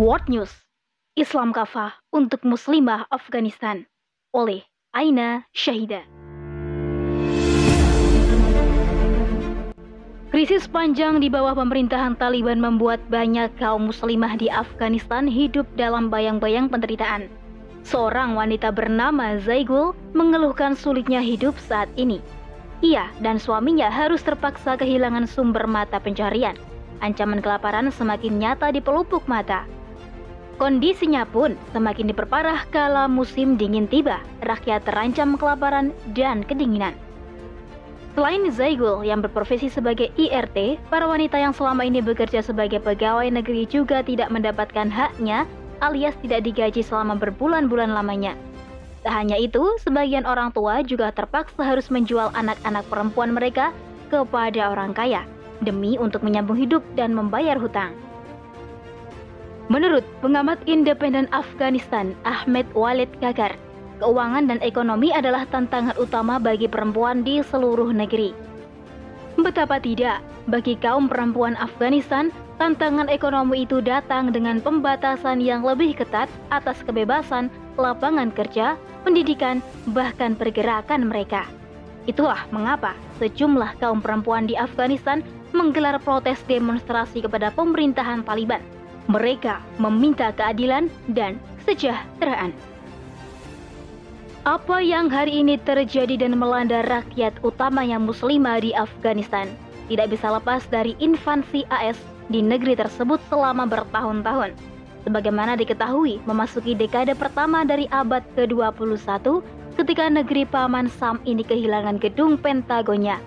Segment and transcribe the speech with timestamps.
[0.00, 0.48] World News
[1.20, 3.84] Islam Kafah untuk Muslimah Afghanistan
[4.32, 6.08] oleh Aina Syahida.
[10.32, 16.72] Krisis panjang di bawah pemerintahan Taliban membuat banyak kaum muslimah di Afghanistan hidup dalam bayang-bayang
[16.72, 17.28] penderitaan.
[17.84, 22.24] Seorang wanita bernama Zaigul mengeluhkan sulitnya hidup saat ini.
[22.80, 26.56] Ia dan suaminya harus terpaksa kehilangan sumber mata pencarian.
[27.04, 29.68] Ancaman kelaparan semakin nyata di pelupuk mata.
[30.62, 34.22] Kondisinya pun semakin diperparah kala musim dingin tiba.
[34.46, 36.94] Rakyat terancam kelaparan dan kedinginan.
[38.14, 43.66] Selain Zaigul yang berprofesi sebagai IRT, para wanita yang selama ini bekerja sebagai pegawai negeri
[43.66, 45.50] juga tidak mendapatkan haknya
[45.82, 48.38] alias tidak digaji selama berbulan-bulan lamanya.
[49.02, 53.74] Tak hanya itu, sebagian orang tua juga terpaksa harus menjual anak-anak perempuan mereka
[54.14, 55.26] kepada orang kaya
[55.58, 58.11] demi untuk menyambung hidup dan membayar hutang.
[59.72, 63.56] Menurut pengamat independen Afghanistan Ahmed Walid Kakar,
[64.04, 68.36] keuangan dan ekonomi adalah tantangan utama bagi perempuan di seluruh negeri.
[69.40, 72.28] Betapa tidak, bagi kaum perempuan Afghanistan,
[72.60, 77.48] tantangan ekonomi itu datang dengan pembatasan yang lebih ketat atas kebebasan,
[77.80, 78.76] lapangan kerja,
[79.08, 79.64] pendidikan,
[79.96, 81.48] bahkan pergerakan mereka.
[82.04, 82.92] Itulah mengapa
[83.24, 85.24] sejumlah kaum perempuan di Afghanistan
[85.56, 88.60] menggelar protes demonstrasi kepada pemerintahan Taliban
[89.10, 92.54] mereka meminta keadilan dan kesejahteraan.
[94.42, 99.46] Apa yang hari ini terjadi dan melanda rakyat utamanya muslimah di Afghanistan
[99.86, 101.94] tidak bisa lepas dari invasi AS
[102.26, 104.54] di negeri tersebut selama bertahun-tahun.
[105.06, 109.42] Sebagaimana diketahui, memasuki dekade pertama dari abad ke-21
[109.78, 113.18] ketika negeri Paman Sam ini kehilangan gedung Pentagonnya.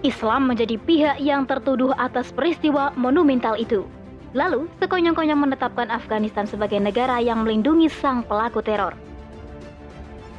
[0.00, 3.84] Islam menjadi pihak yang tertuduh atas peristiwa monumental itu.
[4.30, 8.94] Lalu, sekonyong-konyong menetapkan Afghanistan sebagai negara yang melindungi sang pelaku teror.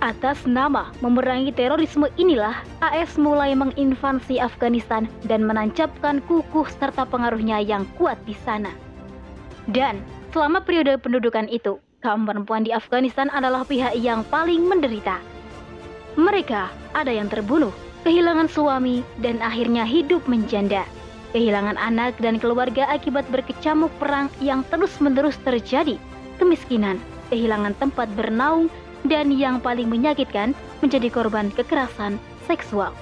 [0.02, 7.86] Atas nama memerangi terorisme inilah AS mulai menginvasi Afghanistan dan menancapkan kukuh serta pengaruhnya yang
[8.00, 8.74] kuat di sana.
[9.70, 10.02] Dan
[10.34, 15.22] selama periode pendudukan itu, kaum perempuan di Afghanistan adalah pihak yang paling menderita.
[16.18, 17.70] Mereka ada yang terbunuh,
[18.02, 20.82] kehilangan suami, dan akhirnya hidup menjanda
[21.32, 25.96] kehilangan anak dan keluarga akibat berkecamuk perang yang terus-menerus terjadi,
[26.40, 27.00] kemiskinan,
[27.32, 28.68] kehilangan tempat bernaung,
[29.08, 30.54] dan yang paling menyakitkan
[30.84, 32.94] menjadi korban kekerasan seksual.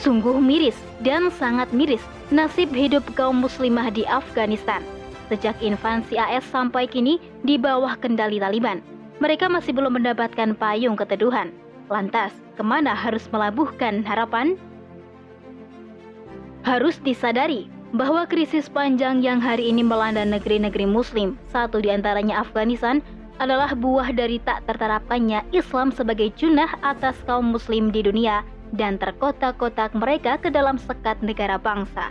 [0.00, 4.84] Sungguh miris dan sangat miris nasib hidup kaum muslimah di Afghanistan.
[5.26, 8.78] Sejak invasi AS sampai kini di bawah kendali Taliban,
[9.18, 11.50] mereka masih belum mendapatkan payung keteduhan.
[11.90, 14.54] Lantas, ke mana harus melabuhkan harapan?
[16.66, 22.98] Harus disadari bahwa krisis panjang yang hari ini melanda negeri-negeri muslim, satu di antaranya Afghanistan,
[23.38, 28.42] adalah buah dari tak terterapkannya Islam sebagai junah atas kaum muslim di dunia
[28.74, 32.10] dan terkotak-kotak mereka ke dalam sekat negara bangsa.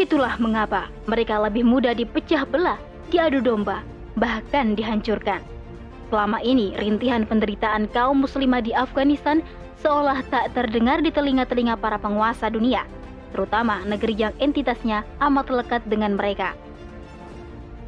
[0.00, 2.80] Itulah mengapa mereka lebih mudah dipecah belah,
[3.12, 3.84] diadu domba,
[4.16, 5.44] bahkan dihancurkan.
[6.06, 9.42] Selama ini, rintihan penderitaan kaum muslimah di Afghanistan
[9.82, 12.86] seolah tak terdengar di telinga-telinga para penguasa dunia,
[13.34, 16.54] terutama negeri yang entitasnya amat lekat dengan mereka.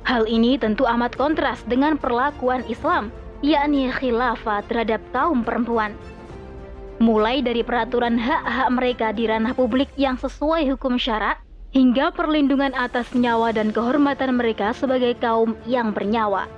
[0.02, 3.12] Hal ini tentu amat kontras dengan perlakuan Islam,
[3.44, 5.94] yakni khilafah terhadap kaum perempuan.
[6.98, 11.38] Mulai dari peraturan hak-hak mereka di ranah publik yang sesuai hukum syarak,
[11.70, 16.50] hingga perlindungan atas nyawa dan kehormatan mereka sebagai kaum yang bernyawa.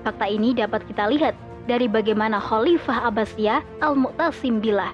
[0.00, 1.36] Fakta ini dapat kita lihat
[1.68, 4.92] dari bagaimana Khalifah Abbasiyah Al-Mu'tasim Billah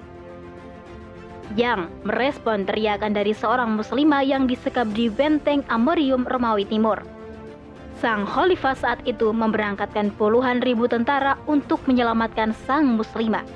[1.55, 6.99] yang merespon teriakan dari seorang muslimah yang disekap di benteng Amorium Romawi Timur.
[8.03, 13.47] Sang khalifah saat itu memberangkatkan puluhan ribu tentara untuk menyelamatkan sang muslimah.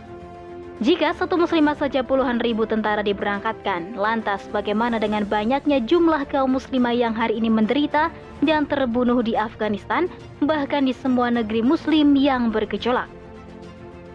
[0.82, 6.98] Jika satu muslimah saja puluhan ribu tentara diberangkatkan, lantas bagaimana dengan banyaknya jumlah kaum muslimah
[6.98, 8.10] yang hari ini menderita
[8.42, 10.10] dan terbunuh di Afghanistan,
[10.42, 13.06] bahkan di semua negeri muslim yang bergejolak?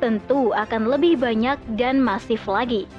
[0.02, 2.90] Tentu akan lebih banyak dan masif lagi.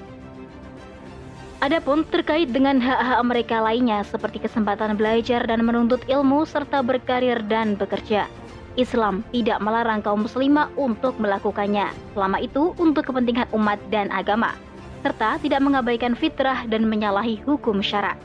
[1.59, 7.75] Adapun terkait dengan hak-hak mereka lainnya seperti kesempatan belajar dan menuntut ilmu serta berkarir dan
[7.75, 8.31] bekerja.
[8.77, 14.53] Islam tidak melarang kaum muslimah untuk melakukannya, selama itu untuk kepentingan umat dan agama,
[15.01, 18.15] serta tidak mengabaikan fitrah dan menyalahi hukum syarak.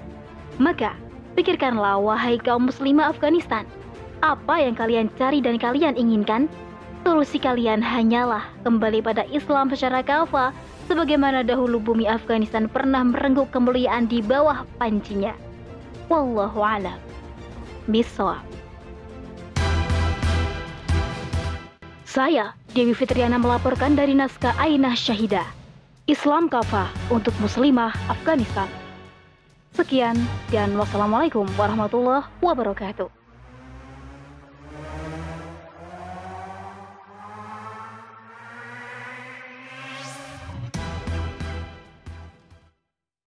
[0.60, 0.92] Maka,
[1.34, 3.64] pikirkanlah wahai kaum muslimah Afghanistan,
[4.22, 6.46] apa yang kalian cari dan kalian inginkan?
[7.02, 10.54] Solusi kalian hanyalah kembali pada Islam secara kafah,
[10.86, 15.34] sebagaimana dahulu bumi Afghanistan pernah merenggut kemuliaan di bawah pancinya.
[16.06, 16.94] Wallahu a'lam.
[17.90, 18.61] bisawab.
[22.12, 25.48] Saya, Dewi Fitriana melaporkan dari naskah Ainah Syahidah.
[26.04, 28.68] Islam Kafah untuk Muslimah Afghanistan.
[29.72, 30.20] Sekian
[30.52, 33.21] dan wassalamualaikum warahmatullahi wabarakatuh.